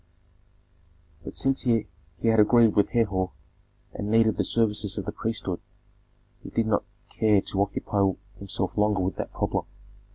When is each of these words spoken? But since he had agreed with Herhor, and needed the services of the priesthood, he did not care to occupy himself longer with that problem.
But 1.23 1.37
since 1.37 1.61
he 1.61 1.85
had 2.23 2.39
agreed 2.39 2.75
with 2.75 2.89
Herhor, 2.89 3.29
and 3.93 4.09
needed 4.09 4.35
the 4.37 4.43
services 4.43 4.97
of 4.97 5.05
the 5.05 5.11
priesthood, 5.11 5.59
he 6.41 6.49
did 6.49 6.65
not 6.65 6.83
care 7.09 7.39
to 7.39 7.61
occupy 7.61 8.13
himself 8.39 8.75
longer 8.75 9.01
with 9.01 9.17
that 9.17 9.31
problem. 9.31 9.65